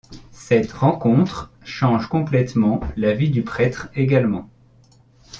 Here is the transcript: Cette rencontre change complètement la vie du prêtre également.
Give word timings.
Cette 0.31 0.71
rencontre 0.71 1.51
change 1.63 2.07
complètement 2.09 2.79
la 2.97 3.13
vie 3.13 3.29
du 3.29 3.43
prêtre 3.43 3.89
également. 3.93 4.49